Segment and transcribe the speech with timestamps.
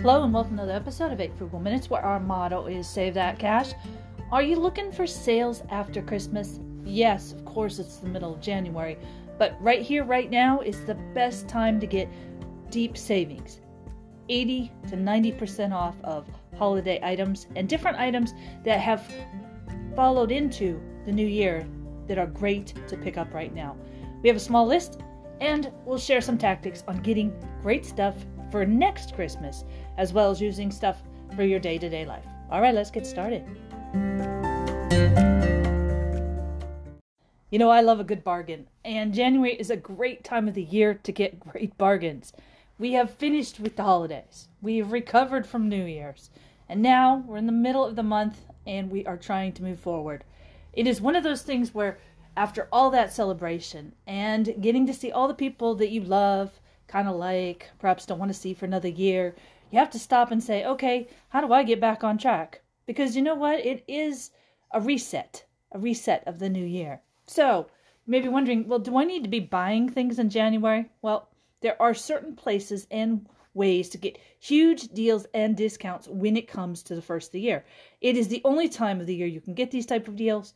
[0.00, 3.12] Hello and welcome to another episode of 8 Frugal Minutes where our motto is Save
[3.12, 3.74] That Cash.
[4.32, 6.58] Are you looking for sales after Christmas?
[6.86, 8.96] Yes, of course, it's the middle of January,
[9.38, 12.08] but right here, right now is the best time to get
[12.70, 13.60] deep savings
[14.30, 16.26] 80 to 90% off of
[16.56, 18.32] holiday items and different items
[18.64, 19.06] that have
[19.94, 21.68] followed into the new year
[22.08, 23.76] that are great to pick up right now.
[24.22, 25.02] We have a small list
[25.42, 28.14] and we'll share some tactics on getting great stuff
[28.50, 29.64] for next Christmas,
[29.96, 31.02] as well as using stuff
[31.34, 32.24] for your day to day life.
[32.50, 33.44] All right, let's get started.
[37.50, 40.62] You know, I love a good bargain, and January is a great time of the
[40.62, 42.32] year to get great bargains.
[42.78, 46.30] We have finished with the holidays, we have recovered from New Year's,
[46.68, 49.80] and now we're in the middle of the month and we are trying to move
[49.80, 50.22] forward.
[50.72, 51.98] It is one of those things where,
[52.36, 57.06] after all that celebration and getting to see all the people that you love, kind
[57.06, 59.36] of like, perhaps don't want to see for another year,
[59.70, 62.62] you have to stop and say, okay, how do I get back on track?
[62.84, 63.60] Because you know what?
[63.60, 64.32] It is
[64.72, 67.00] a reset, a reset of the new year.
[67.26, 67.68] So,
[68.06, 70.90] you may be wondering, well, do I need to be buying things in January?
[71.00, 71.28] Well,
[71.60, 76.82] there are certain places and ways to get huge deals and discounts when it comes
[76.82, 77.64] to the first of the year.
[78.00, 80.54] It is the only time of the year you can get these type of deals,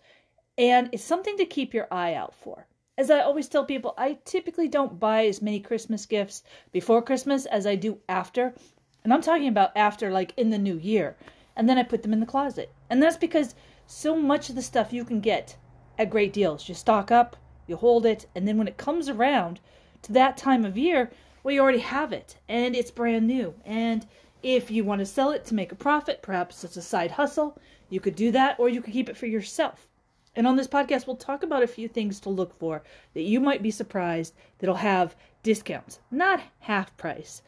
[0.58, 2.66] and it's something to keep your eye out for.
[2.96, 7.44] As I always tell people, I typically don't buy as many Christmas gifts before Christmas
[7.44, 8.54] as I do after.
[9.02, 11.16] And I'm talking about after, like in the new year.
[11.56, 12.72] And then I put them in the closet.
[12.88, 13.56] And that's because
[13.88, 15.56] so much of the stuff you can get
[15.98, 16.68] at great deals.
[16.68, 19.58] You stock up, you hold it, and then when it comes around
[20.02, 21.10] to that time of year,
[21.42, 23.54] well, you already have it and it's brand new.
[23.64, 24.06] And
[24.44, 27.58] if you want to sell it to make a profit, perhaps it's a side hustle,
[27.90, 29.88] you could do that or you could keep it for yourself.
[30.36, 32.82] And on this podcast, we'll talk about a few things to look for
[33.14, 37.42] that you might be surprised that'll have discounts, not half price.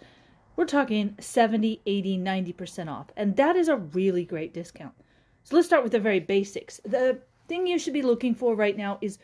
[0.54, 3.08] We're talking 70, 80, 90% off.
[3.16, 4.94] And that is a really great discount.
[5.42, 6.80] So let's start with the very basics.
[6.84, 9.18] The thing you should be looking for right now is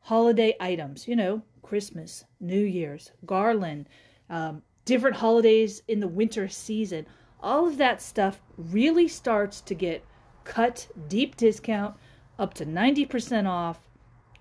[0.00, 3.88] holiday items, you know, Christmas, New Year's, garland,
[4.30, 7.06] um, different holidays in the winter season.
[7.40, 10.04] All of that stuff really starts to get
[10.44, 11.94] cut deep discount
[12.38, 13.88] up to 90% off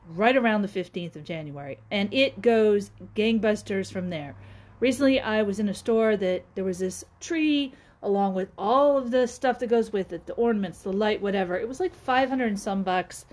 [0.10, 1.80] right around the 15th of January.
[1.92, 4.36] And it goes gangbusters from there.
[4.80, 9.10] Recently, I was in a store that there was this tree along with all of
[9.10, 11.58] the stuff that goes with it the ornaments, the light, whatever.
[11.58, 13.26] It was like 500 and some bucks.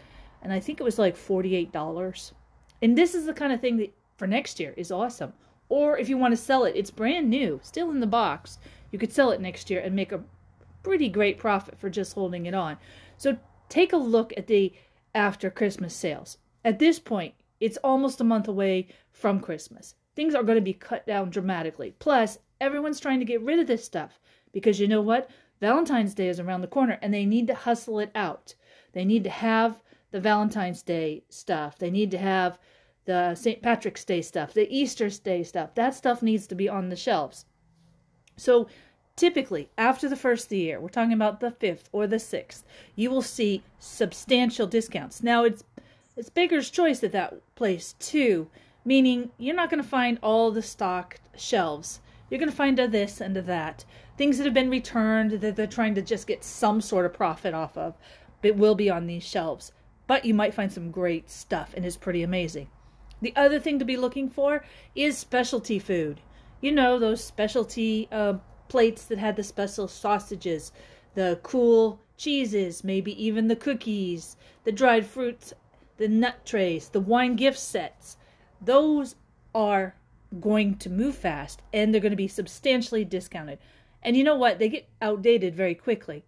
[0.42, 2.32] And I think it was like $48.
[2.82, 5.32] And this is the kind of thing that for next year is awesome.
[5.68, 8.58] Or if you want to sell it, it's brand new, still in the box.
[8.90, 10.22] You could sell it next year and make a
[10.82, 12.76] pretty great profit for just holding it on.
[13.16, 13.38] So
[13.68, 14.72] take a look at the
[15.14, 16.38] after Christmas sales.
[16.64, 19.94] At this point, it's almost a month away from Christmas.
[20.16, 21.94] Things are going to be cut down dramatically.
[21.98, 24.20] Plus, everyone's trying to get rid of this stuff
[24.52, 25.30] because you know what?
[25.60, 28.54] Valentine's Day is around the corner and they need to hustle it out.
[28.92, 31.78] They need to have the Valentine's Day stuff.
[31.78, 32.58] They need to have
[33.04, 33.62] the St.
[33.62, 35.74] Patrick's Day stuff, the Easter Day stuff.
[35.74, 37.44] That stuff needs to be on the shelves.
[38.36, 38.68] So
[39.16, 42.62] typically, after the first of the year, we're talking about the 5th or the 6th,
[42.96, 45.22] you will see substantial discounts.
[45.22, 45.64] Now, it's
[46.16, 48.48] it's Baker's choice at that place too,
[48.84, 52.00] meaning you're not going to find all the stocked shelves.
[52.30, 53.84] You're going to find a this and a that.
[54.16, 57.52] Things that have been returned that they're trying to just get some sort of profit
[57.52, 57.96] off of.
[58.44, 59.72] It will be on these shelves.
[60.06, 62.68] But you might find some great stuff and it's pretty amazing.
[63.20, 64.64] The other thing to be looking for
[64.94, 66.20] is specialty food.
[66.60, 68.34] You know, those specialty uh,
[68.68, 70.72] plates that had the special sausages,
[71.14, 75.52] the cool cheeses, maybe even the cookies, the dried fruits,
[75.96, 78.16] the nut trays, the wine gift sets.
[78.60, 79.16] Those
[79.54, 79.94] are
[80.40, 83.58] going to move fast and they're going to be substantially discounted.
[84.02, 84.58] And you know what?
[84.58, 86.24] They get outdated very quickly.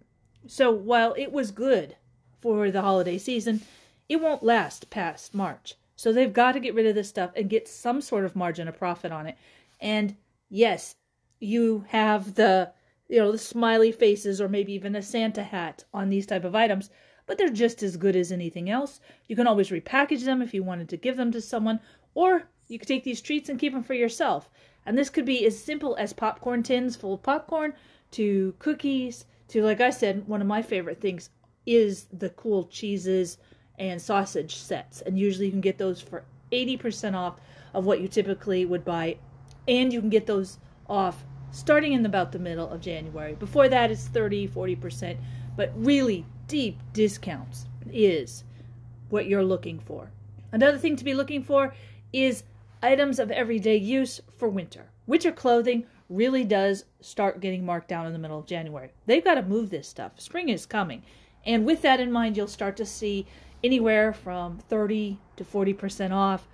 [0.46, 1.96] So while it was good
[2.38, 3.62] for the holiday season,
[4.08, 5.74] it won't last past March.
[5.96, 8.68] So they've got to get rid of this stuff and get some sort of margin
[8.68, 9.36] of profit on it.
[9.80, 10.16] And
[10.48, 10.94] yes,
[11.40, 12.72] you have the
[13.08, 16.54] you know the smiley faces or maybe even a Santa hat on these type of
[16.54, 16.90] items,
[17.26, 19.00] but they're just as good as anything else.
[19.28, 21.80] You can always repackage them if you wanted to give them to someone,
[22.14, 24.50] or you could take these treats and keep them for yourself.
[24.84, 27.74] And this could be as simple as popcorn tins full of popcorn
[28.12, 31.30] to cookies to like I said, one of my favorite things
[31.66, 33.38] is the cool cheeses
[33.78, 35.02] and sausage sets.
[35.02, 37.40] And usually you can get those for 80% off
[37.74, 39.18] of what you typically would buy.
[39.68, 43.34] And you can get those off starting in about the middle of January.
[43.34, 45.16] Before that, it's 30, 40%.
[45.56, 48.44] But really deep discounts is
[49.08, 50.10] what you're looking for.
[50.52, 51.74] Another thing to be looking for
[52.12, 52.44] is
[52.82, 54.90] items of everyday use for winter.
[55.06, 58.92] Winter clothing really does start getting marked down in the middle of January.
[59.06, 60.20] They've got to move this stuff.
[60.20, 61.02] Spring is coming.
[61.44, 63.26] And with that in mind, you'll start to see
[63.64, 66.46] anywhere from 30 to 40% off.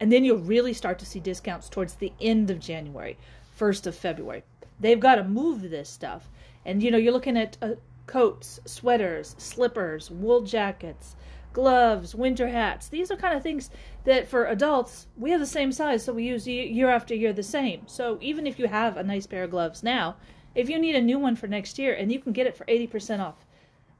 [0.00, 3.16] And then you'll really start to see discounts towards the end of January,
[3.58, 4.42] 1st of February.
[4.78, 6.28] They've got to move this stuff.
[6.64, 7.74] And you know, you're looking at uh,
[8.06, 11.16] coats, sweaters, slippers, wool jackets,
[11.52, 12.88] gloves, winter hats.
[12.88, 13.70] These are kind of things
[14.04, 17.42] that for adults, we have the same size, so we use year after year the
[17.42, 17.82] same.
[17.86, 20.16] So even if you have a nice pair of gloves now,
[20.54, 22.64] if you need a new one for next year and you can get it for
[22.66, 23.46] 80% off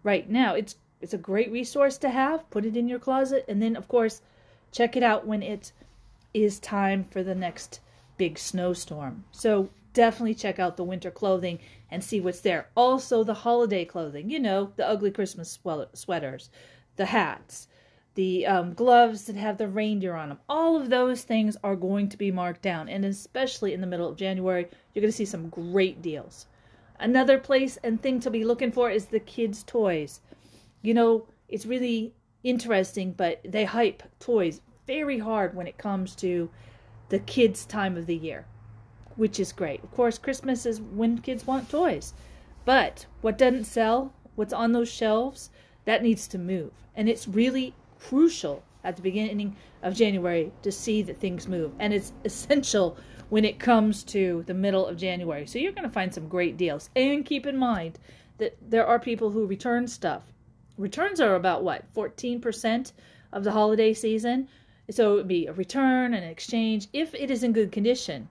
[0.03, 2.49] right now, it's it's a great resource to have.
[2.51, 4.23] Put it in your closet and then of course,
[4.73, 5.73] check it out when it
[6.35, 7.81] is time for the next
[8.17, 9.25] big snowstorm.
[9.33, 11.59] So definitely check out the winter clothing
[11.91, 12.69] and see what's there.
[12.77, 15.59] Also the holiday clothing, you know, the ugly Christmas
[15.95, 16.51] sweaters,
[16.97, 17.69] the hats,
[18.15, 20.39] the um, gloves that have the reindeer on them.
[20.49, 24.09] All of those things are going to be marked down, and especially in the middle
[24.09, 26.47] of January, you're going to see some great deals.
[26.99, 30.21] Another place and thing to be looking for is the kids' toys.
[30.81, 36.49] You know, it's really interesting, but they hype toys very hard when it comes to
[37.09, 38.47] the kids' time of the year,
[39.17, 39.83] which is great.
[39.83, 42.15] Of course, Christmas is when kids want toys.
[42.65, 45.51] But what doesn't sell, what's on those shelves,
[45.85, 46.73] that needs to move.
[46.95, 51.73] And it's really crucial at the beginning of January to see that things move.
[51.79, 52.97] And it's essential
[53.29, 55.47] when it comes to the middle of January.
[55.47, 56.91] So you're going to find some great deals.
[56.95, 57.99] And keep in mind
[58.39, 60.33] that there are people who return stuff.
[60.79, 61.85] Returns are about what?
[61.95, 62.93] 14%
[63.33, 64.49] of the holiday season.
[64.91, 66.89] So it would be a return and an exchange.
[66.93, 68.29] If it is in good condition,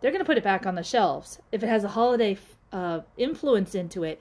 [0.00, 1.38] they're going to put it back on the shelves.
[1.52, 2.38] If it has a holiday
[2.72, 4.20] uh, influence into it,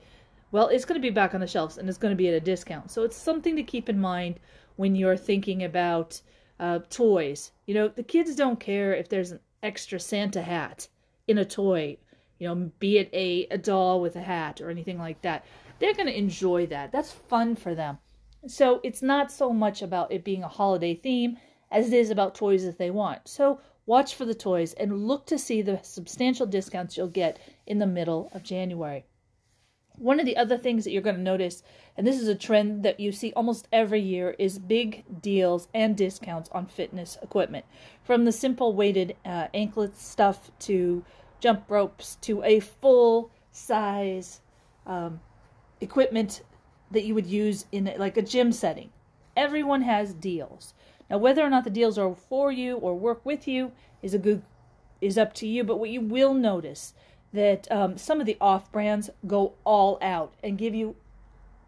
[0.51, 2.33] well, it's going to be back on the shelves and it's going to be at
[2.33, 2.91] a discount.
[2.91, 4.39] So it's something to keep in mind
[4.75, 6.21] when you're thinking about
[6.59, 7.51] uh, toys.
[7.65, 10.87] You know, the kids don't care if there's an extra Santa hat
[11.27, 11.97] in a toy,
[12.39, 15.45] you know, be it a, a doll with a hat or anything like that.
[15.79, 16.91] They're going to enjoy that.
[16.91, 17.99] That's fun for them.
[18.47, 21.37] So it's not so much about it being a holiday theme
[21.71, 23.27] as it is about toys that they want.
[23.27, 27.79] So watch for the toys and look to see the substantial discounts you'll get in
[27.79, 29.05] the middle of January.
[29.97, 31.63] One of the other things that you're going to notice,
[31.95, 35.97] and this is a trend that you see almost every year, is big deals and
[35.97, 37.65] discounts on fitness equipment.
[38.03, 41.03] From the simple weighted uh, anklet stuff to
[41.39, 44.41] jump ropes to a full size
[44.85, 45.19] um,
[45.81, 46.43] equipment
[46.91, 48.91] that you would use in like a gym setting.
[49.35, 50.73] Everyone has deals.
[51.09, 53.71] Now, whether or not the deals are for you or work with you
[54.01, 54.41] is a good
[54.99, 55.63] is up to you.
[55.63, 56.93] But what you will notice
[57.33, 60.95] that um, some of the off brands go all out and give you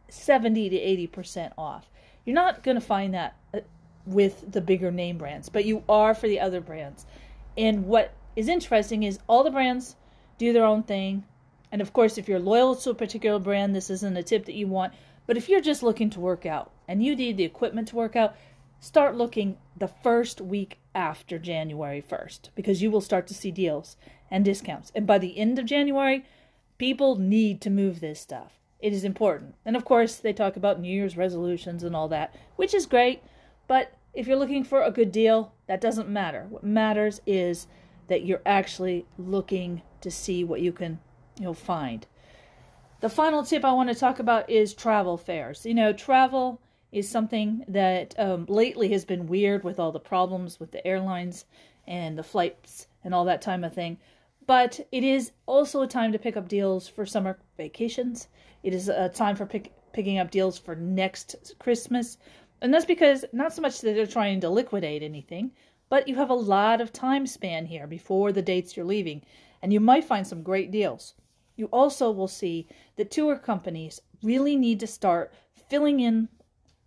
[0.09, 0.77] 70 to
[1.17, 1.89] 80% off.
[2.25, 3.59] You're not going to find that uh,
[4.05, 7.05] with the bigger name brands, but you are for the other brands.
[7.57, 9.95] And what is interesting is all the brands
[10.37, 11.23] do their own thing.
[11.71, 14.55] And of course, if you're loyal to a particular brand, this isn't a tip that
[14.55, 14.93] you want.
[15.27, 18.15] But if you're just looking to work out and you need the equipment to work
[18.15, 18.35] out,
[18.79, 23.97] start looking the first week after January 1st because you will start to see deals
[24.31, 24.91] and discounts.
[24.95, 26.25] And by the end of January,
[26.77, 28.53] people need to move this stuff.
[28.79, 29.55] It is important.
[29.65, 33.21] And of course, they talk about New Year's resolutions and all that, which is great.
[33.67, 36.45] But if you're looking for a good deal, that doesn't matter.
[36.49, 37.67] What matters is
[38.07, 40.99] that you're actually looking to see what you can,
[41.37, 42.07] you know, find.
[43.01, 45.65] The final tip I want to talk about is travel fares.
[45.65, 46.59] You know, travel
[46.91, 51.45] is something that um, lately has been weird with all the problems with the airlines
[51.87, 53.97] and the flights and all that time of thing.
[54.47, 58.27] But it is also a time to pick up deals for summer vacations.
[58.63, 62.17] It is a time for pick, picking up deals for next Christmas.
[62.61, 65.51] And that's because not so much that they're trying to liquidate anything,
[65.89, 69.21] but you have a lot of time span here before the dates you're leaving,
[69.61, 71.13] and you might find some great deals.
[71.55, 75.33] You also will see that tour companies really need to start
[75.69, 76.27] filling in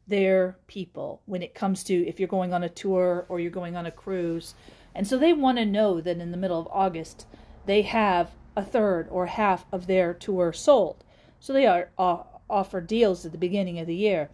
[0.06, 3.76] their people when it comes to if you're going on a tour or you're going
[3.76, 4.54] on a cruise.
[4.94, 7.26] And so they want to know that in the middle of August
[7.66, 11.04] they have a third or half of their tour sold.
[11.40, 12.18] So they are uh,
[12.50, 14.30] offer deals at the beginning of the year.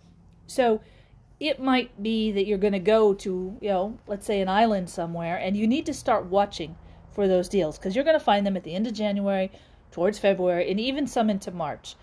[0.47, 0.81] So
[1.39, 4.91] it might be that you're going to go to, you know, let's say an island
[4.91, 6.77] somewhere and you need to start watching
[7.13, 9.51] for those deals because you're going to find them at the end of January,
[9.91, 11.95] towards February, and even some into March.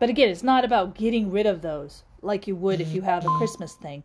[0.00, 3.24] But again, it's not about getting rid of those like you would if you have
[3.24, 3.36] a mm-hmm.
[3.36, 4.02] Christmas thing.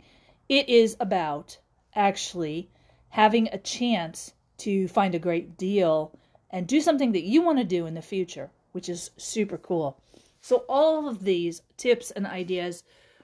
[0.49, 1.57] It is about
[1.95, 2.69] actually
[3.09, 6.11] having a chance to find a great deal
[6.49, 9.97] and do something that you want to do in the future, which is super cool.
[10.41, 12.83] So, all of these tips and ideas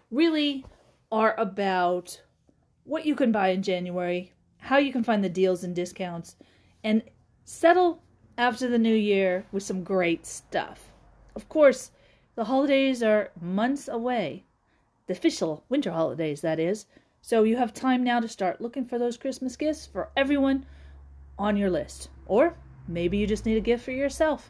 [0.09, 0.65] really
[1.11, 2.21] are about
[2.85, 6.37] what you can buy in January, how you can find the deals and discounts,
[6.85, 7.03] and
[7.43, 8.01] settle
[8.37, 10.91] after the new year with some great stuff.
[11.35, 11.91] Of course,
[12.41, 14.43] the holidays are months away.
[15.05, 16.87] The official winter holidays, that is.
[17.21, 20.65] So you have time now to start looking for those Christmas gifts for everyone
[21.37, 22.09] on your list.
[22.25, 22.57] Or
[22.87, 24.49] maybe you just need a gift for yourself.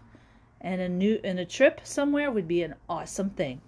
[0.61, 3.59] And a new and a trip somewhere would be an awesome thing.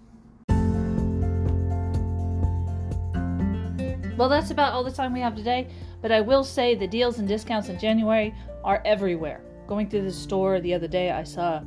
[4.15, 5.67] Well, that's about all the time we have today,
[6.01, 9.41] but I will say the deals and discounts in January are everywhere.
[9.67, 11.61] Going through the store the other day, I saw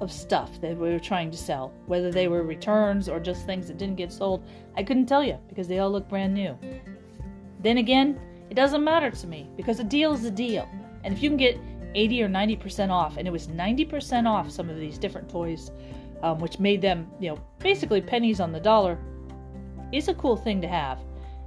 [0.00, 1.72] of stuff that we were trying to sell.
[1.86, 5.38] Whether they were returns or just things that didn't get sold, I couldn't tell you
[5.48, 6.56] because they all look brand new.
[7.60, 10.68] Then again, it doesn't matter to me because a deal is a deal.
[11.02, 11.58] And if you can get
[11.94, 15.70] 80 or 90% off, and it was 90% off some of these different toys,
[16.22, 18.98] um, which made them, you know, basically pennies on the dollar,
[19.92, 21.00] is a cool thing to have.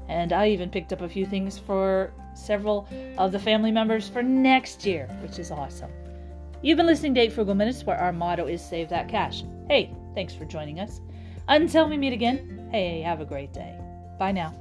[0.10, 4.24] And I even picked up a few things for several of the family members for
[4.24, 5.92] next year, which is awesome.
[6.64, 9.44] You've been listening to 8 Frugal Minutes, where our motto is Save That Cash.
[9.68, 11.02] Hey, thanks for joining us.
[11.48, 13.80] Until we meet again, hey, have a great day.
[14.20, 14.56] Bye now.